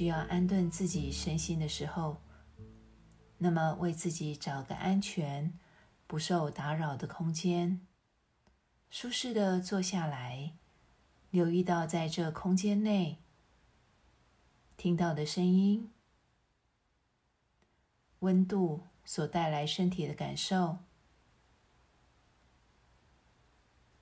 [0.00, 2.22] 需要安顿自己身心的时候，
[3.36, 5.58] 那么为自己找个安全、
[6.06, 7.86] 不受打扰的空间，
[8.88, 10.54] 舒适的坐下来，
[11.28, 13.18] 留意到在这空间内
[14.78, 15.92] 听到的声音、
[18.20, 20.78] 温度所带来身体的感受，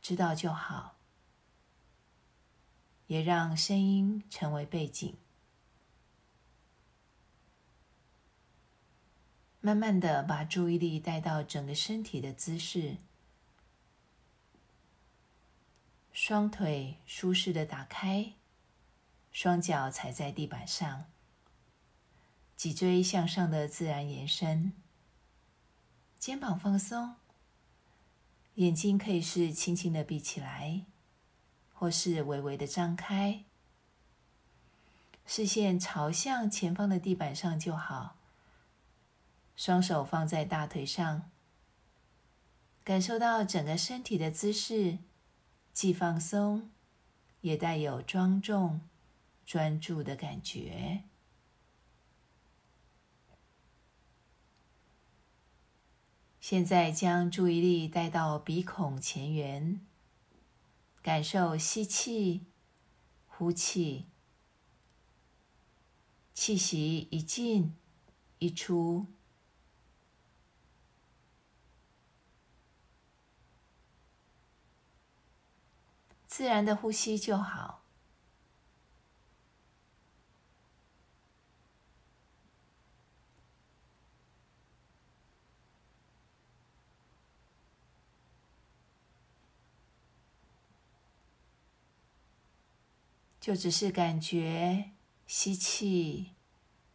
[0.00, 0.96] 知道就好。
[3.08, 5.16] 也让声音成为背景，
[9.68, 12.96] 慢慢的把注意力带到整个身体的姿势，
[16.10, 18.32] 双腿舒适的打开，
[19.30, 21.04] 双脚踩在地板上，
[22.56, 24.72] 脊椎向上的自然延伸，
[26.18, 27.16] 肩膀放松，
[28.54, 30.86] 眼睛可以是轻轻的闭起来。
[31.74, 33.44] 或是微微的张开，
[35.26, 38.17] 视线朝向前方的地板上就好。
[39.58, 41.28] 双手放在大腿上，
[42.84, 44.98] 感受到整个身体的姿势，
[45.72, 46.70] 既放松，
[47.40, 48.80] 也带有庄重、
[49.44, 51.02] 专注的感觉。
[56.40, 59.80] 现在将注意力带到鼻孔前缘。
[61.02, 62.44] 感受吸气、
[63.26, 64.06] 呼气，
[66.32, 67.74] 气息一进
[68.38, 69.06] 一出，
[76.38, 77.82] 自然的呼吸就好。
[93.40, 94.92] 就只是感觉
[95.26, 96.36] 吸气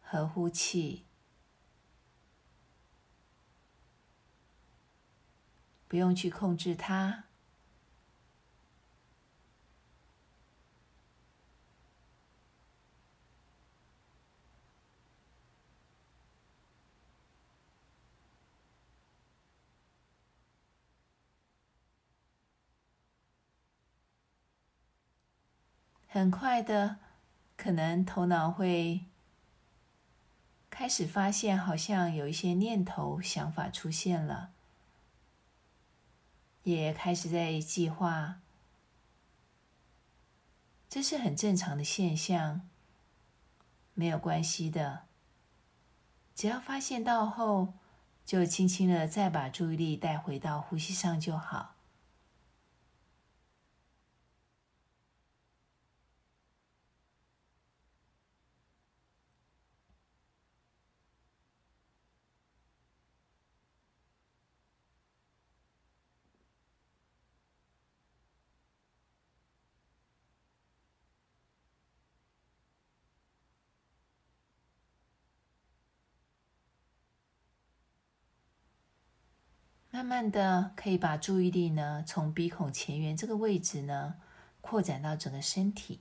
[0.00, 1.04] 和呼气，
[5.86, 7.24] 不用去控制它。
[26.14, 26.98] 很快的，
[27.56, 29.00] 可能头脑会
[30.70, 34.52] 开始发现，好像有一些念头、想法出现了，
[36.62, 38.36] 也开始在计划。
[40.88, 42.60] 这是很正常的现象，
[43.94, 45.06] 没有关系的。
[46.32, 47.74] 只要发现到后，
[48.24, 51.73] 就轻轻的再把注意力带回到呼吸上就好。
[79.94, 84.16] 慢慢的，可以把注意力呢，从鼻孔前缘这个位置呢，
[84.60, 86.00] 扩展到整个身体，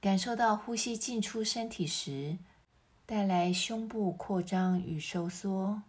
[0.00, 2.38] 感受到呼吸进出身体时，
[3.04, 5.82] 带来胸部扩张与收缩，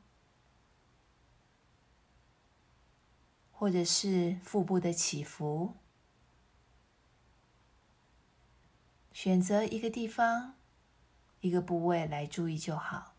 [3.53, 5.75] 或者是腹部的起伏。
[9.13, 10.55] 选择一个地方，
[11.39, 13.16] 一个部位来注意就好。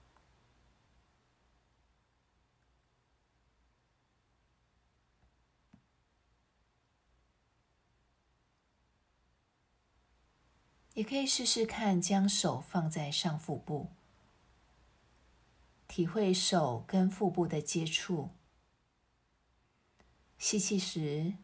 [10.98, 13.87] 也可以试试看，将手放在上腹部，
[15.87, 18.31] 体会手跟腹部的接触。
[20.38, 21.34] 吸气时，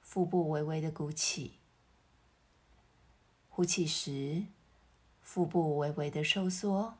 [0.00, 1.58] 腹部微微的鼓起；
[3.48, 4.44] 呼气时，
[5.20, 6.94] 腹部微微的收缩。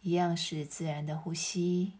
[0.00, 1.94] 一样是自然的呼吸。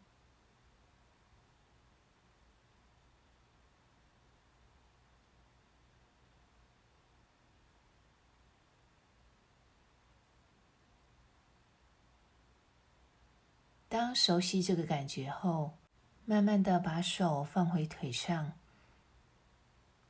[13.89, 15.77] 当熟悉这个感觉后，
[16.25, 18.53] 慢慢的把手放回腿上，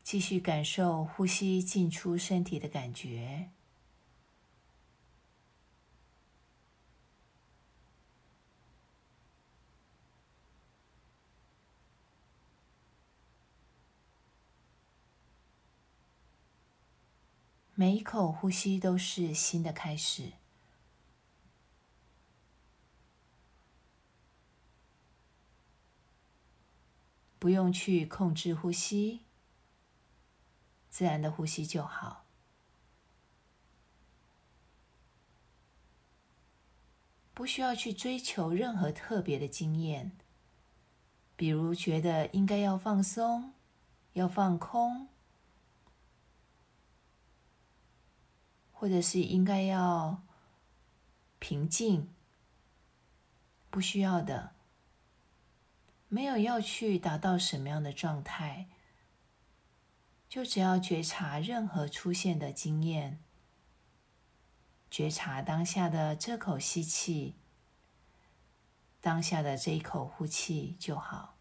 [0.02, 3.48] 继续感受呼吸进出身体的感觉。
[17.80, 20.32] 每一口呼吸都是新的开始，
[27.38, 29.20] 不用去控制呼吸，
[30.90, 32.26] 自然的呼吸就好。
[37.32, 40.12] 不需要去追求任何特别的经验，
[41.34, 43.54] 比如觉得应该要放松、
[44.12, 45.08] 要放空，
[48.80, 50.22] 或者是应该要
[51.38, 52.08] 平静。
[53.68, 54.52] 不需要的，
[56.08, 58.68] 没有要去达到什么样的状态，
[60.30, 63.22] 就只要觉察任何出现的经验。
[64.90, 67.36] 觉察当下的这口吸气，
[69.02, 71.36] 当下的这一口呼气就好。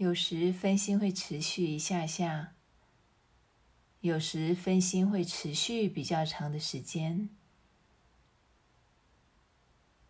[0.00, 2.54] 有时分心会持续一下下，
[4.00, 7.28] 有时分心会持续比较长的时间，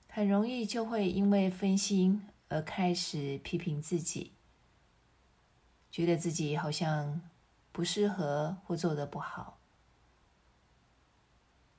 [0.06, 2.24] 很容易就会因为分心。
[2.48, 4.32] 而开始批评自己，
[5.90, 7.20] 觉得自己好像
[7.72, 9.58] 不适合或做得不好。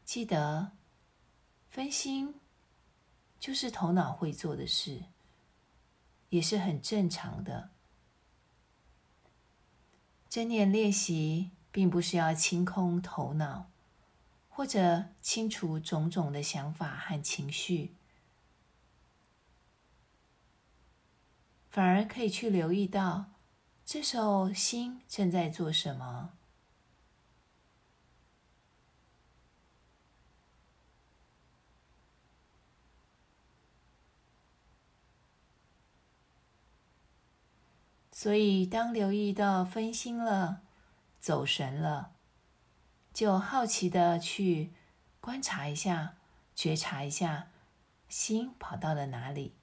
[0.03, 0.71] 记得，
[1.69, 2.35] 分心
[3.39, 5.03] 就是头脑会做的事，
[6.29, 7.69] 也是很正常的。
[10.31, 13.69] 正念练习并不是要清空头脑，
[14.47, 17.93] 或者清除种种的想法和情绪。
[21.69, 23.25] 反而可以去留意到，
[23.83, 26.31] 这时候心正在做什么。
[38.11, 40.61] 所以，当留意到分心了、
[41.19, 42.11] 走神了，
[43.13, 44.73] 就好奇的去
[45.21, 46.17] 观察一下、
[46.53, 47.47] 觉察一下，
[48.09, 49.55] 心跑到了哪里。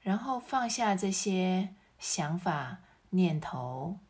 [0.00, 2.80] 然后放下这些想法、
[3.10, 4.00] 念头，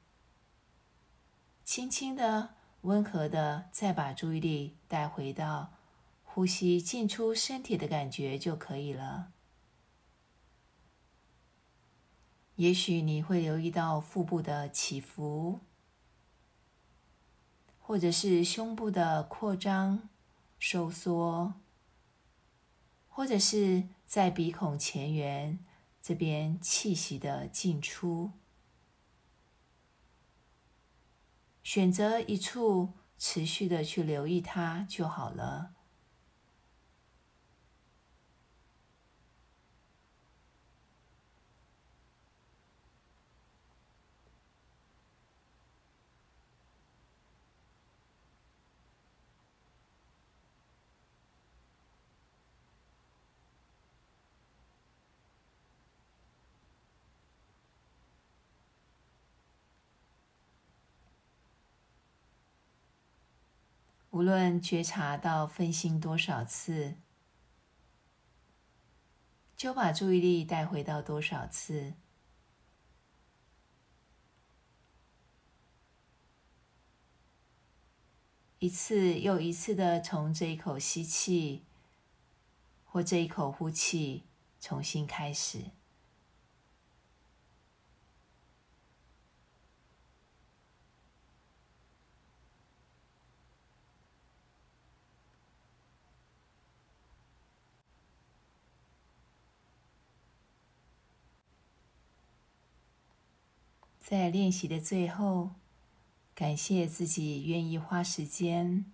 [1.64, 5.74] 轻轻的、温和的，再把注意力带回到
[6.24, 9.32] 呼吸进出身体的感觉就可以了。
[12.62, 15.58] 也许你会留意到腹部的起伏，
[17.80, 20.08] 或者是胸部的扩张、
[20.60, 21.54] 收缩，
[23.08, 25.58] 或者是在鼻孔前缘。
[26.00, 28.30] 这边气息的进出，
[31.64, 35.74] 选择一处持续的去留意它就好了。
[64.12, 66.96] 无论觉察到分心多少次，
[69.56, 71.94] 就把注意力带回到多少次，
[78.58, 81.64] 一次又一次的从这一口吸气
[82.84, 84.24] 或这一口呼气
[84.60, 85.70] 重新开始。
[104.02, 105.52] 在练习的最后，
[106.34, 108.84] 感谢自己愿意花时间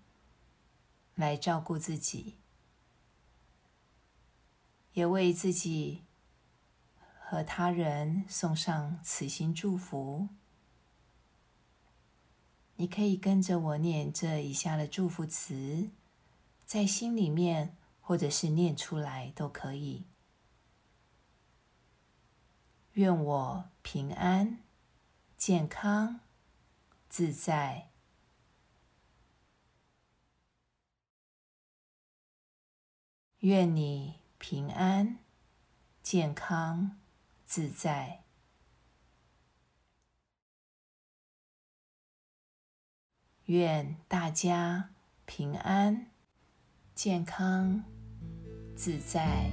[1.14, 2.34] 来照顾自己，
[4.92, 6.02] 也为自己
[7.18, 10.28] 和他人送上此心祝福。
[12.76, 15.88] 你可以跟着我念这以下的祝福词，
[16.66, 20.04] 在心里面或者是念出来都可以。
[22.92, 24.58] 愿我平安。
[25.38, 26.18] 健康、
[27.08, 27.90] 自在，
[33.38, 35.20] 愿你平安、
[36.02, 36.98] 健康、
[37.46, 38.24] 自在。
[43.44, 44.90] 愿大家
[45.24, 46.10] 平安、
[46.96, 47.84] 健康、
[48.74, 49.48] 自在。